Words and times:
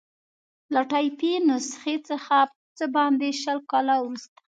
له 0.73 0.81
ټایپي 0.91 1.33
نسخې 1.49 1.95
څخه 2.09 2.37
څه 2.77 2.85
باندې 2.95 3.27
شل 3.41 3.59
کاله 3.71 3.95
وروسته. 3.99 4.39